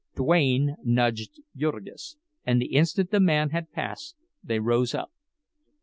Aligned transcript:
Duane 0.15 0.77
nudged 0.83 1.39
Jurgis, 1.55 2.17
and 2.43 2.59
the 2.59 2.73
instant 2.73 3.11
the 3.11 3.19
man 3.19 3.51
had 3.51 3.71
passed 3.71 4.15
they 4.43 4.57
rose 4.57 4.95
up. 4.95 5.11